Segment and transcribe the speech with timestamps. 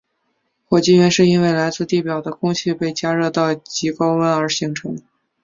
[0.67, 4.99] 火积云是因为来自地表的空气被加热到极高温而形成。